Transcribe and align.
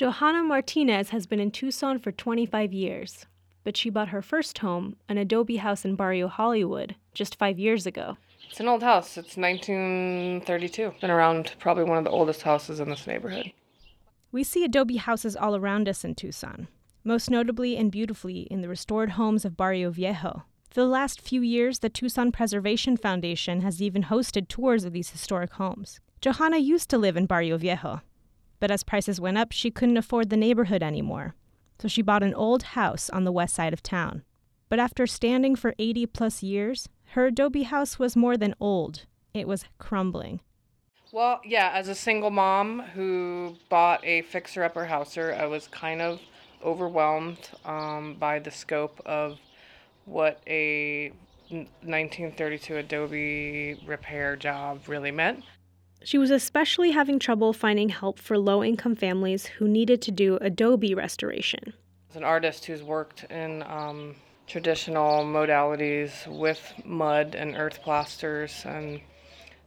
Johanna 0.00 0.42
Martinez 0.42 1.10
has 1.10 1.26
been 1.26 1.40
in 1.40 1.50
Tucson 1.50 1.98
for 1.98 2.10
25 2.10 2.72
years, 2.72 3.26
but 3.64 3.76
she 3.76 3.90
bought 3.90 4.08
her 4.08 4.22
first 4.22 4.56
home, 4.60 4.96
an 5.10 5.18
adobe 5.18 5.56
house 5.56 5.84
in 5.84 5.94
Barrio 5.94 6.26
Hollywood, 6.26 6.94
just 7.12 7.36
five 7.36 7.58
years 7.58 7.84
ago. 7.84 8.16
It's 8.48 8.60
an 8.60 8.68
old 8.68 8.82
house. 8.82 9.18
It's 9.18 9.36
1932. 9.36 10.94
Been 11.02 11.10
around 11.10 11.54
probably 11.58 11.84
one 11.84 11.98
of 11.98 12.04
the 12.04 12.10
oldest 12.10 12.40
houses 12.40 12.80
in 12.80 12.88
this 12.88 13.06
neighborhood. 13.06 13.52
We 14.32 14.42
see 14.42 14.64
adobe 14.64 14.96
houses 14.96 15.36
all 15.36 15.54
around 15.54 15.86
us 15.86 16.02
in 16.02 16.14
Tucson, 16.14 16.68
most 17.04 17.28
notably 17.28 17.76
and 17.76 17.92
beautifully 17.92 18.48
in 18.50 18.62
the 18.62 18.70
restored 18.70 19.10
homes 19.10 19.44
of 19.44 19.58
Barrio 19.58 19.90
Viejo. 19.90 20.44
For 20.70 20.80
the 20.80 20.86
last 20.86 21.20
few 21.20 21.42
years, 21.42 21.80
the 21.80 21.90
Tucson 21.90 22.32
Preservation 22.32 22.96
Foundation 22.96 23.60
has 23.60 23.82
even 23.82 24.04
hosted 24.04 24.48
tours 24.48 24.84
of 24.84 24.94
these 24.94 25.10
historic 25.10 25.52
homes. 25.52 26.00
Johanna 26.22 26.56
used 26.56 26.88
to 26.88 26.96
live 26.96 27.18
in 27.18 27.26
Barrio 27.26 27.58
Viejo, 27.58 28.00
but 28.60 28.70
as 28.70 28.84
prices 28.84 29.20
went 29.20 29.38
up, 29.38 29.52
she 29.52 29.70
couldn't 29.70 29.96
afford 29.96 30.30
the 30.30 30.36
neighborhood 30.36 30.82
anymore. 30.82 31.34
So 31.80 31.88
she 31.88 32.02
bought 32.02 32.22
an 32.22 32.34
old 32.34 32.62
house 32.62 33.10
on 33.10 33.24
the 33.24 33.32
west 33.32 33.54
side 33.54 33.72
of 33.72 33.82
town. 33.82 34.22
But 34.68 34.78
after 34.78 35.06
standing 35.06 35.56
for 35.56 35.74
80 35.78 36.06
plus 36.06 36.42
years, 36.42 36.88
her 37.12 37.26
adobe 37.26 37.64
house 37.64 37.98
was 37.98 38.14
more 38.14 38.36
than 38.36 38.54
old, 38.60 39.06
it 39.34 39.48
was 39.48 39.64
crumbling. 39.78 40.40
Well, 41.12 41.40
yeah, 41.44 41.72
as 41.74 41.88
a 41.88 41.94
single 41.94 42.30
mom 42.30 42.82
who 42.94 43.56
bought 43.68 44.04
a 44.04 44.22
fixer 44.22 44.62
upper 44.62 44.84
houser, 44.84 45.34
I 45.36 45.46
was 45.46 45.66
kind 45.66 46.00
of 46.00 46.20
overwhelmed 46.64 47.50
um, 47.64 48.14
by 48.14 48.38
the 48.38 48.50
scope 48.50 49.00
of 49.04 49.38
what 50.04 50.40
a 50.46 51.10
1932 51.48 52.76
Adobe 52.76 53.80
repair 53.86 54.36
job 54.36 54.82
really 54.86 55.10
meant. 55.10 55.42
She 56.02 56.18
was 56.18 56.30
especially 56.30 56.92
having 56.92 57.18
trouble 57.18 57.52
finding 57.52 57.90
help 57.90 58.18
for 58.18 58.38
low 58.38 58.64
income 58.64 58.94
families 58.94 59.46
who 59.46 59.68
needed 59.68 60.00
to 60.02 60.10
do 60.10 60.38
Adobe 60.40 60.94
restoration. 60.94 61.74
As 62.10 62.16
an 62.16 62.24
artist 62.24 62.64
who's 62.64 62.82
worked 62.82 63.24
in 63.24 63.62
um, 63.64 64.16
traditional 64.46 65.24
modalities 65.24 66.26
with 66.26 66.60
mud 66.84 67.34
and 67.34 67.56
earth 67.56 67.82
plasters 67.82 68.62
and 68.64 69.00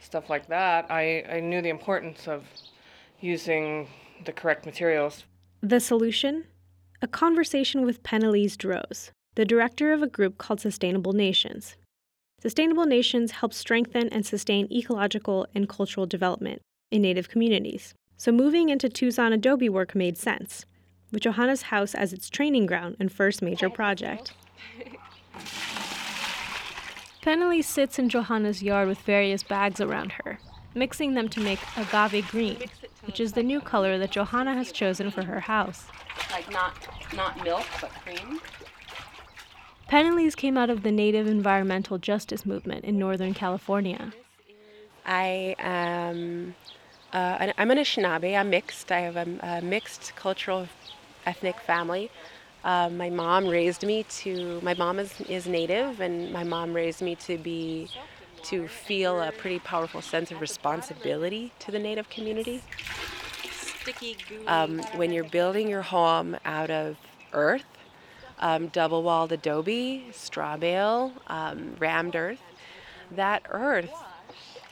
stuff 0.00 0.30
like 0.30 0.46
that, 0.48 0.86
I, 0.90 1.24
I 1.30 1.40
knew 1.40 1.60
the 1.60 1.68
importance 1.68 2.28
of 2.28 2.44
using 3.20 3.88
the 4.24 4.32
correct 4.32 4.64
materials. 4.64 5.24
The 5.62 5.80
solution? 5.80 6.44
A 7.02 7.08
conversation 7.08 7.84
with 7.84 8.02
Pennelys 8.02 8.56
Droz, 8.56 9.10
the 9.34 9.44
director 9.44 9.92
of 9.92 10.02
a 10.02 10.06
group 10.06 10.38
called 10.38 10.60
Sustainable 10.60 11.12
Nations. 11.12 11.76
Sustainable 12.40 12.86
Nations 12.86 13.32
help 13.32 13.52
strengthen 13.52 14.08
and 14.08 14.24
sustain 14.24 14.66
ecological 14.72 15.46
and 15.54 15.68
cultural 15.68 16.06
development 16.06 16.62
in 16.90 17.02
Native 17.02 17.28
communities. 17.28 17.92
So 18.16 18.32
moving 18.32 18.70
into 18.70 18.88
Tucson 18.88 19.34
Adobe 19.34 19.68
work 19.68 19.94
made 19.94 20.16
sense, 20.16 20.64
with 21.12 21.22
Johanna's 21.22 21.62
house 21.62 21.94
as 21.94 22.14
its 22.14 22.30
training 22.30 22.64
ground 22.64 22.96
and 22.98 23.12
first 23.12 23.42
major 23.42 23.68
project. 23.68 24.32
Pennelys 27.22 27.64
sits 27.66 27.98
in 27.98 28.08
Johanna's 28.08 28.62
yard 28.62 28.88
with 28.88 29.00
various 29.00 29.42
bags 29.42 29.78
around 29.78 30.12
her, 30.24 30.38
mixing 30.74 31.12
them 31.12 31.28
to 31.28 31.40
make 31.40 31.58
agave 31.76 32.26
green, 32.30 32.56
which 33.04 33.20
is 33.20 33.34
the 33.34 33.42
new 33.42 33.60
color 33.60 33.98
that 33.98 34.12
Johanna 34.12 34.54
has 34.54 34.72
chosen 34.72 35.10
for 35.10 35.24
her 35.24 35.40
house. 35.40 35.84
Like 36.30 36.50
not 36.50 36.74
not 37.14 37.44
milk, 37.44 37.66
but 37.82 37.90
cream. 37.90 38.40
Pennelys 39.90 40.36
came 40.36 40.56
out 40.56 40.70
of 40.70 40.84
the 40.84 40.92
Native 40.92 41.26
environmental 41.26 41.98
justice 41.98 42.46
movement 42.46 42.84
in 42.84 42.96
Northern 42.96 43.34
California. 43.34 44.12
I 45.04 45.56
am 45.58 46.54
uh, 47.12 47.38
I'm 47.56 47.72
an 47.72 47.78
Anishinaabe. 47.78 48.38
I'm 48.38 48.50
mixed. 48.50 48.92
I 48.92 49.00
have 49.00 49.16
a, 49.16 49.26
a 49.42 49.62
mixed 49.62 50.12
cultural 50.14 50.68
ethnic 51.26 51.58
family. 51.58 52.08
Uh, 52.62 52.88
my 52.88 53.10
mom 53.10 53.48
raised 53.48 53.84
me 53.84 54.04
to. 54.20 54.60
My 54.62 54.74
mom 54.74 55.00
is 55.00 55.20
is 55.22 55.48
Native, 55.48 56.00
and 56.00 56.32
my 56.32 56.44
mom 56.44 56.72
raised 56.72 57.02
me 57.02 57.16
to 57.16 57.36
be 57.36 57.88
to 58.44 58.68
feel 58.68 59.20
a 59.20 59.32
pretty 59.32 59.58
powerful 59.58 60.00
sense 60.00 60.30
of 60.30 60.40
responsibility 60.40 61.52
to 61.58 61.72
the 61.72 61.80
Native 61.80 62.08
community. 62.08 62.62
Um, 64.46 64.78
when 64.94 65.10
you're 65.10 65.24
building 65.24 65.68
your 65.68 65.82
home 65.82 66.36
out 66.44 66.70
of 66.70 66.96
earth, 67.32 67.64
um, 68.40 68.68
double 68.68 69.02
walled 69.02 69.32
adobe, 69.32 70.06
straw 70.12 70.56
bale, 70.56 71.12
um, 71.28 71.76
rammed 71.78 72.16
earth, 72.16 72.42
that 73.12 73.42
earth 73.48 73.92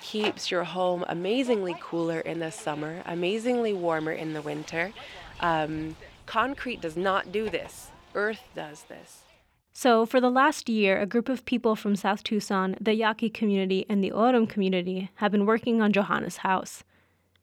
keeps 0.00 0.50
your 0.50 0.64
home 0.64 1.04
amazingly 1.08 1.76
cooler 1.80 2.20
in 2.20 2.38
the 2.40 2.50
summer, 2.50 3.02
amazingly 3.06 3.72
warmer 3.72 4.12
in 4.12 4.32
the 4.32 4.42
winter. 4.42 4.92
Um, 5.40 5.96
concrete 6.26 6.80
does 6.80 6.96
not 6.96 7.30
do 7.30 7.48
this, 7.50 7.90
earth 8.14 8.42
does 8.54 8.82
this. 8.84 9.22
So, 9.72 10.06
for 10.06 10.20
the 10.20 10.30
last 10.30 10.68
year, 10.68 11.00
a 11.00 11.06
group 11.06 11.28
of 11.28 11.44
people 11.44 11.76
from 11.76 11.94
South 11.94 12.24
Tucson, 12.24 12.74
the 12.80 12.94
Yaqui 12.94 13.30
community, 13.30 13.86
and 13.88 14.02
the 14.02 14.10
O'odham 14.10 14.46
community 14.46 15.10
have 15.16 15.30
been 15.30 15.46
working 15.46 15.80
on 15.80 15.92
Johanna's 15.92 16.38
house. 16.38 16.82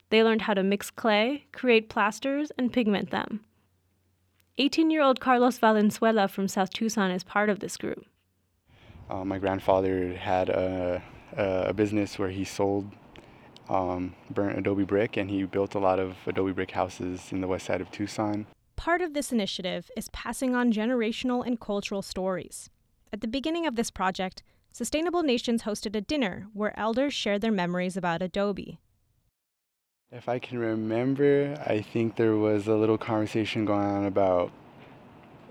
They 0.09 0.21
learned 0.21 0.41
how 0.41 0.53
to 0.53 0.63
mix 0.63 0.91
clay, 0.91 1.45
create 1.53 1.87
plasters, 1.87 2.51
and 2.57 2.73
pigment 2.73 3.11
them. 3.11 3.41
18 4.57 4.89
year 4.89 5.01
old 5.01 5.19
Carlos 5.19 5.57
Valenzuela 5.57 6.29
from 6.29 6.47
South 6.47 6.69
Tucson 6.69 7.11
is 7.11 7.23
part 7.23 7.49
of 7.49 7.59
this 7.59 7.75
group. 7.75 8.05
Uh, 9.09 9.25
my 9.25 9.37
grandfather 9.37 10.13
had 10.13 10.49
a, 10.49 11.03
a, 11.35 11.73
business 11.73 12.17
where 12.17 12.29
he 12.29 12.45
sold 12.45 12.89
um, 13.69 14.15
burnt 14.31 14.57
adobe 14.57 14.85
brick 14.85 15.17
and 15.17 15.29
he 15.29 15.43
built 15.43 15.75
a 15.75 15.79
lot 15.79 15.99
of 15.99 16.15
adobe 16.25 16.53
brick 16.53 16.71
houses 16.71 17.31
in 17.31 17.41
the 17.41 17.47
west 17.47 17.65
side 17.65 17.81
of 17.81 17.91
Tucson. 17.91 18.47
Part 18.77 19.01
of 19.01 19.13
this 19.13 19.31
initiative 19.31 19.91
is 19.97 20.09
passing 20.09 20.55
on 20.55 20.71
generational 20.71 21.45
and 21.45 21.59
cultural 21.59 22.01
stories. 22.01 22.69
At 23.11 23.21
the 23.21 23.27
beginning 23.27 23.67
of 23.67 23.75
this 23.75 23.91
project, 23.91 24.41
Sustainable 24.71 25.23
Nations 25.23 25.63
hosted 25.63 25.95
a 25.95 26.01
dinner 26.01 26.47
where 26.53 26.77
elders 26.79 27.13
shared 27.13 27.41
their 27.41 27.51
memories 27.51 27.95
about 27.97 28.21
adobe. 28.21 28.79
If 30.15 30.29
I 30.29 30.39
can 30.39 30.59
remember, 30.59 31.61
I 31.67 31.81
think 31.81 32.15
there 32.15 32.37
was 32.37 32.67
a 32.67 32.73
little 32.73 32.97
conversation 32.97 33.65
going 33.65 33.85
on 33.85 34.05
about 34.05 34.49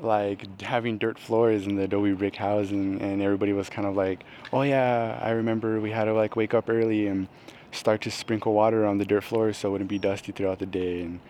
like 0.00 0.62
having 0.62 0.97
dirt 0.97 1.19
floors 1.19 1.66
in 1.66 1.76
the 1.76 1.82
adobe 1.82 2.12
brick 2.12 2.37
house 2.37 2.70
and, 2.70 2.98
and 3.03 3.20
everybody 3.20 3.53
was 3.53 3.69
kind 3.70 3.87
of 3.87 3.94
like 3.94 4.25
oh 4.53 4.62
yeah 4.62 5.19
i 5.22 5.31
remember 5.31 5.81
we 5.81 5.91
had 5.91 6.04
to 6.06 6.12
like 6.12 6.34
wake 6.34 6.53
up 6.53 6.69
early 6.69 7.06
and 7.06 7.28
start 7.70 8.00
to 8.00 8.10
sprinkle 8.10 8.53
water 8.53 8.84
on 8.84 8.98
the 8.98 9.04
dirt 9.04 9.22
floors 9.22 9.56
so 9.56 9.69
it 9.69 9.72
wouldn't 9.72 9.88
be 9.88 9.98
dusty 9.98 10.32
throughout 10.32 10.59
the 10.59 10.66
day. 10.66 11.03
And 11.03 11.20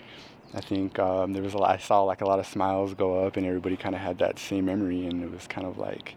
i 0.54 0.60
think 0.60 0.98
um, 0.98 1.32
there 1.32 1.42
was 1.42 1.54
a 1.54 1.58
lot 1.58 1.70
i 1.70 1.78
saw 1.78 2.02
like 2.04 2.20
a 2.20 2.26
lot 2.26 2.38
of 2.38 2.46
smiles 2.46 2.94
go 2.94 3.26
up 3.26 3.36
and 3.36 3.44
everybody 3.44 3.76
kind 3.76 3.94
of 3.94 4.00
had 4.00 4.18
that 4.18 4.38
same 4.38 4.64
memory 4.66 5.06
and 5.06 5.22
it 5.24 5.30
was 5.30 5.46
kind 5.46 5.66
of 5.66 5.76
like 5.76 6.14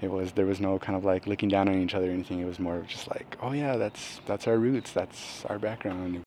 it 0.00 0.10
was 0.10 0.32
there 0.32 0.46
was 0.46 0.60
no 0.60 0.78
kind 0.78 0.96
of 0.96 1.04
like 1.04 1.26
looking 1.26 1.48
down 1.48 1.68
on 1.68 1.76
each 1.76 1.94
other 1.94 2.08
or 2.08 2.12
anything. 2.12 2.40
It 2.40 2.46
was 2.46 2.58
more 2.58 2.84
just 2.88 3.08
like 3.08 3.36
oh 3.40 3.52
yeah 3.52 3.76
that's 3.76 4.20
that's 4.26 4.46
our 4.48 4.58
roots 4.58 4.92
that's 4.92 5.44
our 5.46 5.58
background 5.58 6.24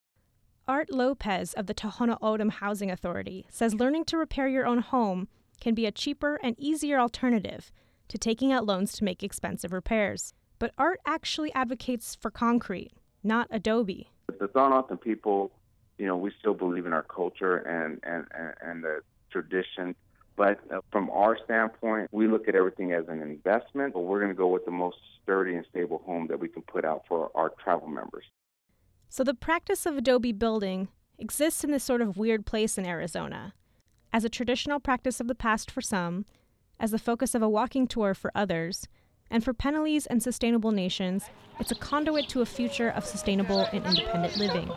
Art 0.67 0.91
Lopez 0.91 1.53
of 1.53 1.65
the 1.65 1.73
Tohono 1.73 2.17
O'odham 2.21 2.49
Housing 2.49 2.91
Authority 2.91 3.45
says 3.49 3.73
learning 3.73 4.05
to 4.05 4.17
repair 4.17 4.47
your 4.47 4.67
own 4.67 4.79
home 4.79 5.27
can 5.59 5.73
be 5.73 5.85
a 5.85 5.91
cheaper 5.91 6.39
and 6.43 6.55
easier 6.59 6.99
alternative 6.99 7.71
to 8.09 8.17
taking 8.17 8.51
out 8.51 8.65
loans 8.65 8.93
to 8.93 9.03
make 9.03 9.23
expensive 9.23 9.73
repairs. 9.73 10.33
But 10.59 10.71
Art 10.77 10.99
actually 11.05 11.51
advocates 11.53 12.15
for 12.15 12.29
concrete, 12.29 12.91
not 13.23 13.47
adobe. 13.49 14.11
The 14.27 14.47
Tohono 14.47 15.01
people, 15.01 15.51
you 15.97 16.05
know, 16.05 16.15
we 16.15 16.31
still 16.39 16.53
believe 16.53 16.85
in 16.85 16.93
our 16.93 17.03
culture 17.03 17.57
and, 17.57 17.99
and, 18.03 18.27
and, 18.61 18.83
the 18.83 19.01
tradition. 19.31 19.95
But 20.35 20.59
uh, 20.71 20.81
from 20.91 21.09
our 21.09 21.37
standpoint, 21.43 22.09
we 22.11 22.27
look 22.27 22.47
at 22.47 22.55
everything 22.55 22.93
as 22.93 23.07
an 23.07 23.21
investment, 23.21 23.93
but 23.93 24.01
we're 24.01 24.19
going 24.19 24.31
to 24.31 24.37
go 24.37 24.47
with 24.47 24.65
the 24.65 24.71
most 24.71 24.97
sturdy 25.23 25.55
and 25.55 25.65
stable 25.69 26.01
home 26.05 26.27
that 26.27 26.39
we 26.39 26.47
can 26.47 26.61
put 26.61 26.85
out 26.85 27.03
for 27.07 27.31
our 27.35 27.49
travel 27.63 27.87
members. 27.87 28.25
So 29.13 29.25
the 29.25 29.33
practice 29.33 29.85
of 29.85 29.97
adobe 29.97 30.31
building 30.31 30.87
exists 31.19 31.65
in 31.65 31.71
this 31.71 31.83
sort 31.83 32.01
of 32.01 32.15
weird 32.15 32.45
place 32.45 32.77
in 32.77 32.85
Arizona, 32.85 33.53
as 34.13 34.23
a 34.23 34.29
traditional 34.29 34.79
practice 34.79 35.19
of 35.19 35.27
the 35.27 35.35
past 35.35 35.69
for 35.69 35.81
some, 35.81 36.25
as 36.79 36.91
the 36.91 36.97
focus 36.97 37.35
of 37.35 37.41
a 37.41 37.49
walking 37.49 37.87
tour 37.87 38.13
for 38.13 38.31
others, 38.33 38.87
and 39.29 39.43
for 39.43 39.53
Pennelys 39.53 40.07
and 40.09 40.23
Sustainable 40.23 40.71
Nations, 40.71 41.25
it's 41.59 41.73
a 41.73 41.75
conduit 41.75 42.29
to 42.29 42.39
a 42.39 42.45
future 42.45 42.87
of 42.87 43.05
sustainable 43.05 43.67
and 43.73 43.85
independent 43.85 44.37
living. 44.37 44.71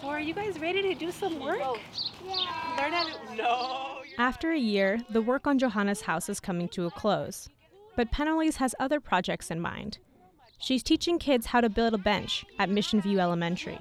So 0.00 0.06
are 0.06 0.20
you 0.20 0.32
guys 0.32 0.60
ready 0.60 0.82
to 0.82 0.94
do 0.94 1.10
some 1.10 1.40
work? 1.40 1.58
Yeah. 1.58 2.76
Learn 2.78 2.92
how 2.92 3.04
to 3.04 3.34
No. 3.34 3.98
After 4.18 4.52
a 4.52 4.58
year, 4.58 5.00
the 5.10 5.22
work 5.22 5.48
on 5.48 5.58
Johanna's 5.58 6.02
house 6.02 6.28
is 6.28 6.38
coming 6.38 6.68
to 6.68 6.86
a 6.86 6.90
close. 6.92 7.48
But 7.96 8.12
Pennelys 8.12 8.58
has 8.58 8.76
other 8.78 9.00
projects 9.00 9.50
in 9.50 9.58
mind 9.58 9.98
She's 10.58 10.82
teaching 10.82 11.18
kids 11.18 11.46
how 11.46 11.60
to 11.60 11.68
build 11.68 11.94
a 11.94 11.98
bench 11.98 12.44
at 12.58 12.68
Mission 12.68 13.00
View 13.00 13.20
Elementary. 13.20 13.78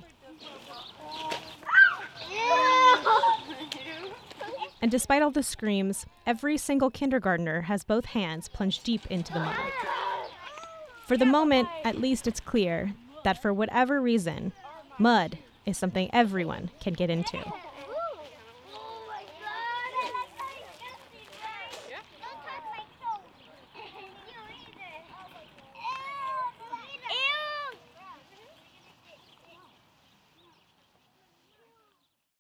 And 4.80 4.92
despite 4.92 5.22
all 5.22 5.32
the 5.32 5.44
screams, 5.44 6.06
every 6.26 6.58
single 6.58 6.92
kindergartner 6.92 7.62
has 7.62 7.84
both 7.84 8.06
hands 8.06 8.48
plunged 8.48 8.84
deep 8.84 9.06
into 9.08 9.34
the 9.34 9.40
mud. 9.40 9.56
For 11.08 11.18
the 11.18 11.26
moment, 11.26 11.68
at 11.84 12.00
least 12.00 12.28
it's 12.28 12.40
clear 12.40 12.94
that 13.24 13.42
for 13.42 13.52
whatever 13.54 14.00
reason, 14.00 14.54
mud 15.00 15.40
is 15.66 15.78
something 15.78 16.10
everyone 16.14 16.70
can 16.80 16.94
get 16.94 17.10
into. 17.10 17.44